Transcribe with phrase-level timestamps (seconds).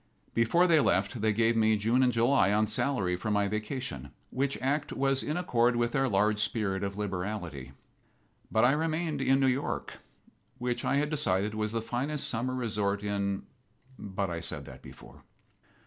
[0.33, 4.59] Before they left they gave me June and July, on salary, for my vacation, which
[4.59, 7.73] act was in accord with their large spirit of liberality.
[8.51, 9.99] But I remained in New York,
[10.57, 13.43] which I had decided was the finest summer resort in
[13.99, 15.21] But I said that before.